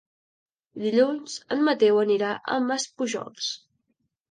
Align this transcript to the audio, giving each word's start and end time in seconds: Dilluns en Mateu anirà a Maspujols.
Dilluns 0.83 1.35
en 1.57 1.61
Mateu 1.69 2.01
anirà 2.05 2.33
a 2.55 2.59
Maspujols. 2.73 3.55